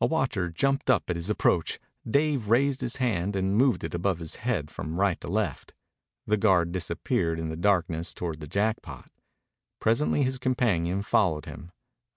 A 0.00 0.06
watcher 0.06 0.50
jumped 0.50 0.90
up 0.90 1.08
at 1.08 1.14
his 1.14 1.30
approach. 1.30 1.78
Dave 2.04 2.48
raised 2.50 2.80
his 2.80 2.96
hand 2.96 3.36
and 3.36 3.56
moved 3.56 3.84
it 3.84 3.94
above 3.94 4.18
his 4.18 4.34
head 4.42 4.72
from 4.72 4.98
right 4.98 5.20
to 5.20 5.28
left. 5.28 5.72
The 6.26 6.36
guard 6.36 6.72
disappeared 6.72 7.38
in 7.38 7.48
the 7.48 7.54
darkness 7.56 8.12
toward 8.12 8.40
the 8.40 8.48
Jackpot. 8.48 9.08
Presently 9.78 10.24
his 10.24 10.38
companion 10.38 11.00
followed 11.02 11.44
him. 11.44 11.70